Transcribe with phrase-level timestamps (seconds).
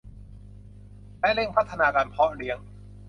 [1.19, 2.57] และเร่งพัฒนาการเพาะเลี้ยง